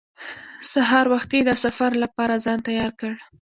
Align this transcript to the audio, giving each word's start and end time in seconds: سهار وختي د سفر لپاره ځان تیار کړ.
سهار 0.71 1.05
وختي 1.13 1.39
د 1.45 1.49
سفر 1.63 1.91
لپاره 2.03 2.41
ځان 2.45 2.59
تیار 2.67 2.91
کړ. 2.99 3.13